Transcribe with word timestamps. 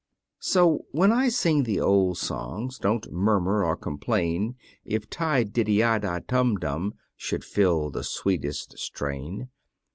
So, 0.39 0.87
when 0.89 1.11
I 1.11 1.29
sing 1.29 1.61
the 1.61 1.79
old 1.79 2.17
songs, 2.17 2.79
Don't 2.79 3.11
murmur 3.11 3.63
or 3.63 3.77
complain 3.77 4.55
If 4.83 5.07
"Ti, 5.11 5.43
diddy 5.43 5.83
ah 5.83 5.99
da, 5.99 6.17
tum 6.27 6.55
dum," 6.55 6.95
Should 7.15 7.45
fill 7.45 7.91
the 7.91 8.03
sweetest 8.03 8.79
strain. 8.79 9.49